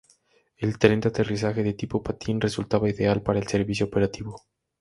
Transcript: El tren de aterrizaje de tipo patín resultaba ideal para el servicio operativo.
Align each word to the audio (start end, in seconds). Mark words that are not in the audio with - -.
El 0.57 0.79
tren 0.79 0.99
de 0.99 1.09
aterrizaje 1.09 1.61
de 1.61 1.73
tipo 1.75 2.01
patín 2.01 2.41
resultaba 2.41 2.89
ideal 2.89 3.21
para 3.21 3.37
el 3.37 3.45
servicio 3.47 3.85
operativo. 3.85 4.41